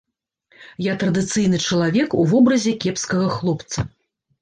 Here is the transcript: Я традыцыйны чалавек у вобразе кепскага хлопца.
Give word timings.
Я 0.91 0.95
традыцыйны 1.03 1.61
чалавек 1.67 2.17
у 2.25 2.27
вобразе 2.35 2.77
кепскага 2.83 3.33
хлопца. 3.39 3.91